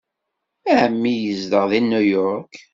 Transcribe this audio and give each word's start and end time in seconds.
Ɛemmi 0.79 1.13
yezdeɣ 1.15 1.65
deg 1.71 1.83
New 1.83 2.05
York. 2.17 2.53